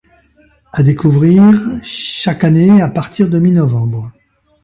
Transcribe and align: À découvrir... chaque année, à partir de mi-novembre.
À 0.71 0.81
découvrir... 0.81 1.43
chaque 1.83 2.43
année, 2.43 2.81
à 2.81 2.89
partir 2.89 3.29
de 3.29 3.37
mi-novembre. 3.37 4.11